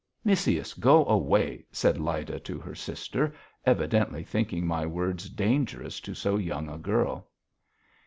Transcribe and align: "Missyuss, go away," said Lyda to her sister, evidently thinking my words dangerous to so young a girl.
"Missyuss, 0.23 0.73
go 0.73 1.05
away," 1.05 1.63
said 1.71 1.99
Lyda 1.99 2.39
to 2.39 2.57
her 2.59 2.73
sister, 2.73 3.35
evidently 3.67 4.23
thinking 4.23 4.65
my 4.65 4.83
words 4.83 5.29
dangerous 5.29 5.99
to 5.99 6.15
so 6.15 6.37
young 6.37 6.67
a 6.71 6.79
girl. 6.79 7.29